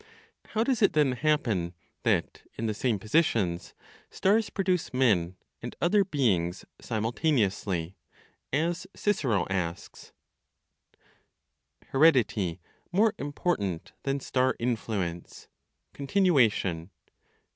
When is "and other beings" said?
5.61-6.65